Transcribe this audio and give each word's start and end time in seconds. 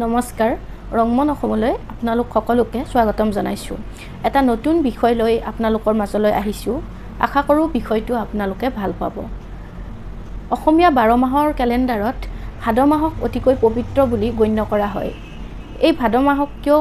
নমস্কাৰ। 0.00 0.52
ৰংমন 0.98 1.28
অসমলৈ 1.34 1.72
আপোনালোক 1.92 2.26
সকলোকে 2.34 2.80
স্বাগতম 2.92 3.28
জনাইছোঁ। 3.36 3.76
এটা 4.28 4.40
নতুন 4.50 4.74
বিষয় 4.88 5.14
লৈ 5.20 5.34
আপোনালোকৰ 5.50 5.94
মাজলৈ 6.00 6.32
আহিছোঁ। 6.40 6.76
আশা 7.24 7.40
কৰোঁ 7.48 7.66
বিষয়টো 7.76 8.12
আপোনালোকে 8.24 8.66
ভাল 8.78 8.90
পাব। 9.00 9.16
অসমীয়া 10.54 10.90
বাৰ 10.98 11.10
মাহৰ 11.24 11.48
কেলেণ্ডাৰত 11.58 12.18
ভাদ 12.62 12.78
মাহক 12.92 13.12
অতিকৈ 13.26 13.54
পবিত্ৰ 13.64 13.98
বুলি 14.10 14.28
গণ্য 14.40 14.58
কৰা 14.72 14.88
হয়। 14.94 15.12
এই 15.86 15.92
ভাদ 16.00 16.14
মাহক 16.28 16.50
কিয় 16.64 16.80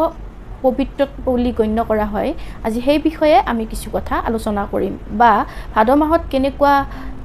পবিত্ৰ 0.63 1.01
বুলি 1.25 1.51
গণ্য 1.59 1.77
কৰা 1.89 2.05
হয় 2.13 2.29
আজি 2.65 2.79
সেই 2.85 2.99
বিষয়ে 3.07 3.37
আমি 3.51 3.63
কিছু 3.71 3.87
কথা 3.95 4.15
আলোচনা 4.27 4.63
কৰিম। 4.71 4.93
বা 5.19 5.31
ভাদ 5.75 5.89
মাহত 6.01 6.21
কেনেকুৱা 6.31 6.73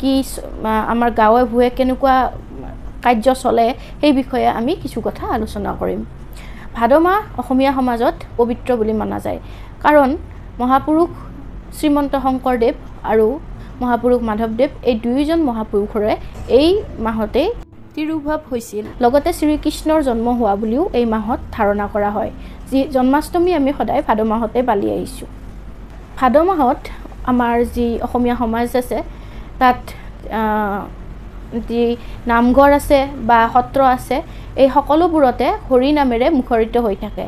কি 0.01 0.13
আমাৰ 0.93 1.11
গাঁৱে 1.21 1.43
ভূঞে 1.51 1.69
কেনেকুৱা 1.79 2.15
কাৰ্য 3.07 3.27
চলে 3.43 3.67
সেই 4.01 4.13
বিষয়ে 4.21 4.49
আমি 4.59 4.73
কিছু 4.83 4.99
কথা 5.07 5.25
আলোচনা 5.37 5.71
কৰিম। 5.81 6.01
ভাদ 6.77 6.93
মাহ 7.07 7.19
অসমীয়া 7.41 7.73
সমাজত 7.79 8.17
পবিত্ৰ 8.39 8.71
বুলি 8.79 8.95
মনা 9.01 9.19
যায়। 9.27 9.39
কাৰণ 9.85 10.11
মহাপুৰুষ 10.61 11.11
শ্ৰীমন্ত 11.77 12.13
শংকৰদেৱ 12.25 12.75
আৰু 13.13 13.27
মহাপুৰুষ 13.83 14.21
মাধৱদেৱ 14.29 14.71
এই 14.91 14.95
দুয়োজন 15.05 15.41
মহাপুৰুষৰে 15.49 16.13
এই 16.61 16.69
মাহতেই 17.07 17.49
তিৰুভাৱ 17.95 18.41
হৈছিল। 18.51 18.85
লগতে 19.05 19.31
শ্ৰীকৃষ্ণৰ 19.39 20.01
জন্ম 20.09 20.27
হোৱা 20.39 20.55
বুলিও 20.63 20.83
এই 20.99 21.07
মাহত 21.15 21.41
ধাৰণা 21.57 21.87
কৰা 21.95 22.11
হয় 22.17 22.31
যি 22.71 22.79
জন্মাষ্টমী 22.97 23.51
আমি 23.59 23.71
সদায় 23.79 24.03
ভাদ 24.07 24.19
মাহতে 24.33 24.59
পালি 24.69 24.87
আহিছোঁ। 24.97 25.29
ভাদ 26.19 26.35
মাহত 26.51 26.81
আমাৰ 27.31 27.55
যি 27.77 27.87
অসমীয়া 28.07 28.37
সমাজ 28.43 28.67
আছে 28.81 28.99
তাত 29.61 29.81
যি 31.69 31.83
নামঘৰ 32.33 32.71
আছে 32.81 32.99
বা 33.29 33.39
সত্ৰ 33.55 33.81
আছে 33.97 34.17
এই 34.63 34.69
সকলোবোৰতে 34.77 35.47
হৰি 35.69 35.91
নামেৰে 36.01 36.27
মুখৰিত 36.39 36.75
হৈ 36.87 36.97
থাকে। 37.05 37.27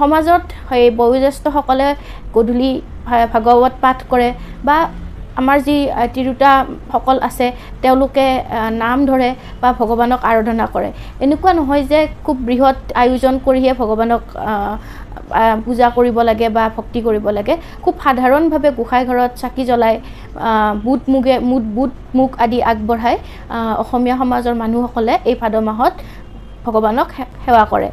সমাজত 0.00 0.42
সেই 0.68 0.84
বয়োজ্যেষ্ঠসকলে 1.00 1.88
গধূলি 2.34 2.72
ভাগৱত 3.32 3.74
পাঠ 3.82 3.98
কৰে 4.10 4.28
বা 4.68 4.76
আমাৰ 5.40 5.58
যি 5.66 5.76
তিৰোতাসকল 6.14 7.16
আছে 7.28 7.46
তেওঁলোকে 7.82 8.26
নাম 8.82 8.98
ধৰে 9.08 9.30
বা 9.62 9.68
ভগৱানক 9.80 10.20
আৰাধনা 10.30 10.66
কৰে। 10.74 10.90
এনেকুৱা 11.24 11.52
নহয় 11.58 11.82
যে 11.92 12.00
খুব 12.26 12.36
বৃহৎ 12.48 12.78
আয়োজন 13.02 13.34
কৰিহে 13.46 13.72
ভগৱানক 13.80 14.22
পূজা 15.64 15.88
কৰিব 15.96 16.16
লাগে 16.28 16.46
বা 16.56 16.64
ভক্তি 16.76 17.00
কৰিব 17.06 17.26
লাগে। 17.38 17.54
খুব 17.84 17.94
সাধাৰণভাৱে 18.04 18.68
গোঁসাই 18.78 19.02
ঘৰত 19.08 19.32
চাকি 19.42 19.62
জ্বলাই 19.70 19.94
বুট 20.84 21.02
মুগে 21.12 21.34
মুঠ 21.50 21.64
বুট 21.76 21.92
মুগ 22.16 22.30
আদি 22.44 22.58
আগবঢ়াই 22.70 23.16
অসমীয়া 23.82 24.16
সমাজৰ 24.22 24.54
মানুহসকলে 24.62 25.14
এই 25.30 25.34
ভাদ 25.40 25.54
মাহত 25.68 25.94
ভগৱানক 26.64 27.08
সেৱা 27.44 27.64
কৰে। 27.72 27.88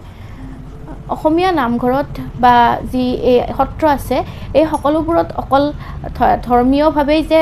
অসমীয়া 1.16 1.52
নামঘৰত 1.62 2.10
বা 2.44 2.56
যি 2.92 3.04
এই 3.32 3.38
সত্ৰ 3.58 3.84
আছে 3.98 4.18
এই 4.60 4.66
সকলোবোৰত 4.72 5.28
অকল 5.42 5.64
ধৰ্মীয়ভাৱেই 6.48 7.22
যে 7.32 7.42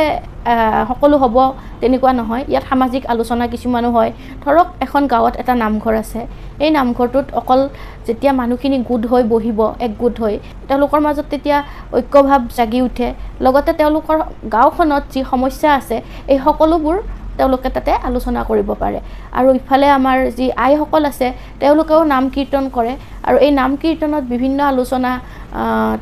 সকলো 0.90 1.16
হ'ব 1.24 1.38
তেনেকুৱা 1.82 2.12
নহয়। 2.20 2.44
ইয়াত 2.52 2.64
সামাজিক 2.72 3.04
আলোচনা 3.14 3.46
কিছুমানো 3.54 3.90
হয়। 3.96 4.12
ধৰক 4.44 4.68
এখন 4.86 5.02
গাঁৱত 5.14 5.34
এটা 5.42 5.54
নামঘৰ 5.64 5.94
আছে। 6.04 6.22
এই 6.64 6.70
নামঘৰটোত 6.78 7.28
অকল 7.40 7.60
যেতিয়া 8.08 8.32
মানুহখিনি 8.42 8.78
গোট 8.90 9.04
হৈ 9.12 9.24
বহিব 9.34 9.60
একগোট 9.86 10.16
হৈ 10.24 10.36
তেওঁলোকৰ 10.70 11.00
মাজত 11.06 11.26
তেতিয়া 11.34 11.58
ঐক্যভাৱ 11.98 12.42
জাগি 12.58 12.80
উঠে। 12.88 13.08
লগতে 13.46 13.72
তেওঁলোকৰ 13.80 14.18
গাঁওখনত 14.56 15.04
যি 15.14 15.22
সমস্যা 15.32 15.70
আছে 15.80 15.98
এই 16.32 16.38
সকলোবোৰ 16.46 16.96
তেওঁলোকে 17.38 17.70
তাতে 17.76 17.92
আলোচনা 18.10 18.42
কৰিব 18.50 18.70
পাৰে। 18.82 19.00
আৰু 19.38 19.50
ইফালে 19.60 19.88
আমাৰ 19.98 20.18
যি 20.38 20.46
আইসকল 20.66 21.04
আছে 21.12 21.28
তেওঁলোকেও 21.62 22.02
নাম 22.14 22.24
কীৰ্তন 22.36 22.64
কৰে। 22.76 22.94
আৰু 23.28 23.38
এই 23.46 23.52
নাম 23.60 23.72
কীৰ্তনত 23.82 24.24
বিভিন্ন 24.34 24.60
আলোচনা 24.74 25.12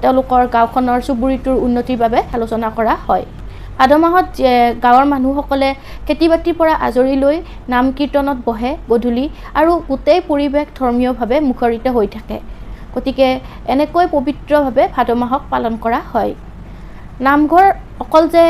তেওঁলোকৰ 0.02 0.42
গাঁওখনৰ 0.56 1.00
চুবুৰীটোৰ 1.08 1.58
উন্নতিৰ 1.66 1.98
বাবে 2.04 2.20
আলোচনা 2.36 2.68
কৰা 2.78 2.96
হয়। 3.08 3.26
ভাদ 3.78 3.92
মাহত 4.04 4.26
গাঁৱৰ 4.84 5.06
মানুহসকলে 5.14 5.70
খেতি 6.08 6.26
বাতিৰ 6.32 6.56
পৰা 6.60 6.74
আজৰি 6.88 7.16
লৈ 7.24 7.36
নাম 7.74 7.86
কীৰ্তনত 7.98 8.38
বহে 8.48 8.72
গধূলি 8.92 9.26
আৰু 9.60 9.72
গোটেই 9.90 10.20
পৰিৱেশ 10.30 10.68
ধৰ্মীয়ভাৱে 10.80 11.38
মুখৰিত 11.50 11.86
হৈ 11.96 12.08
থাকে। 12.16 12.38
গতিকে 12.96 13.28
এনেকৈ 13.74 14.06
পবিত্ৰভাৱে 14.16 14.84
ভাদ 14.96 15.10
মাহক 15.22 15.42
পালন 15.52 15.74
কৰা 15.84 16.00
হয়। 16.12 16.34
নামঘৰ 17.28 17.66
অকল 18.04 18.24
যে 18.36 18.44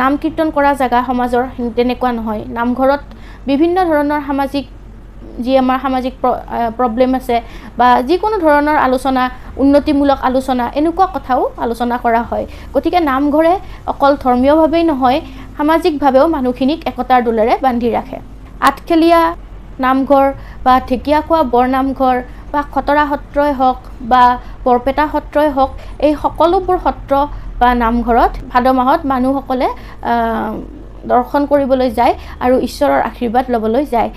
নাম 0.00 0.12
কীৰ্তন 0.22 0.48
কৰা 0.56 0.70
জেগা 0.80 1.00
সমাজৰ 1.08 1.44
তেনেকুৱা 1.76 2.10
নহয়। 2.18 2.42
নামঘৰত 2.58 3.02
বিভিন্ন 3.50 3.76
ধৰণৰ 3.90 4.20
সামাজিক 4.28 4.64
যি 5.44 5.52
আমাৰ 5.62 5.78
সামাজিক 5.84 6.14
প্ৰব্লেম 6.78 7.10
আছে 7.18 7.36
বা 7.78 7.88
যিকোনো 8.08 8.36
ধৰণৰ 8.44 8.78
আলোচনা 8.86 9.22
উন্নতিমূলক 9.62 10.18
আলোচনা 10.28 10.64
এনেকুৱা 10.78 11.06
কথাও 11.14 11.40
আলোচনা 11.64 11.96
কৰা 12.04 12.22
হয়। 12.30 12.44
গতিকে 12.74 13.00
নামঘৰে 13.10 13.54
অকল 13.92 14.12
ধৰ্মীয়ভাৱেই 14.24 14.84
নহয় 14.90 15.18
সামাজিকভাৱেও 15.58 16.26
মানুহখিনিক 16.36 16.80
একতাৰ 16.90 17.20
দোলেৰে 17.28 17.54
বান্ধি 17.66 17.88
ৰাখে। 17.96 18.18
আঠখেলীয়া 18.68 19.20
নামঘৰ 19.84 20.26
বা 20.64 20.74
ঢেকীয়াখোৱা 20.88 21.40
বৰনামঘৰ 21.54 22.16
বা 22.52 22.60
খতৰা 22.74 23.04
সত্ৰই 23.10 23.52
হওক 23.60 23.78
বা 24.10 24.22
বৰপেটা 24.64 25.04
সত্ৰই 25.14 25.48
হওক 25.56 25.70
এই 26.06 26.12
সকলোবোৰ 26.22 26.76
সত্ৰ 26.86 27.12
বা 27.60 27.68
নামঘৰত 27.84 28.32
ভাদ 28.52 28.66
মাহত 28.78 29.00
মানুহসকলে 29.12 29.68
দৰ্শন 31.12 31.42
কৰিবলৈ 31.50 31.88
যায় 31.98 32.14
আৰু 32.44 32.54
ঈশ্বৰৰ 32.68 33.00
আশীৰ্বাদ 33.10 33.44
ল'বলৈ 33.54 33.84
যায়। 33.94 34.10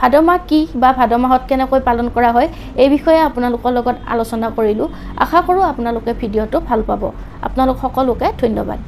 ভাদ 0.00 0.14
মাহ 0.28 0.38
কি 0.48 0.60
বা 0.82 0.90
ভাদ 0.98 1.12
মাহত 1.22 1.42
কেনেকৈ 1.50 1.80
পালন 1.88 2.06
কৰা 2.16 2.30
হয় 2.36 2.48
এই 2.82 2.88
বিষয়ে 2.96 3.20
আপোনালোকৰ 3.28 3.70
লগত 3.78 3.96
আলোচনা 4.12 4.48
কৰিলোঁ। 4.58 4.88
আশা 5.24 5.38
কৰোঁ 5.46 5.62
আপোনালোকে 5.72 6.10
ভিডিঅ'টো 6.20 6.58
ভাল 6.68 6.80
পাব। 6.88 7.02
আপোনালোক 7.46 7.76
সকলোকে 7.84 8.26
ধন্যবাদ। 8.42 8.82